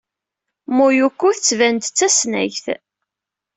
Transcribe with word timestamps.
Mayuko 0.77 1.25
tettban-d 1.35 1.83
d 1.91 1.93
tasnagt. 1.97 2.65